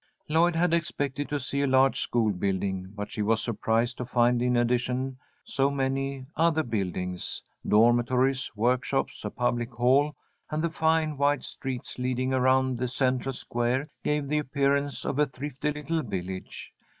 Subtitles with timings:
[0.27, 4.41] Lloyd had expected to see a large school building, but she was surprised to find
[4.41, 7.43] in addition so many other buildings.
[7.67, 10.15] Dormitories, workshops, a public hall,
[10.49, 15.27] and the fine, wide streets leading around the central square gave the appearance of a
[15.27, 16.73] thrifty little village.